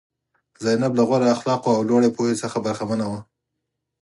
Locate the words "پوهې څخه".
2.15-2.57